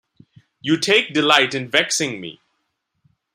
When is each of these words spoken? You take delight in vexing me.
You 0.61 0.77
take 0.77 1.13
delight 1.13 1.53
in 1.53 1.69
vexing 1.69 2.19
me. 2.19 2.41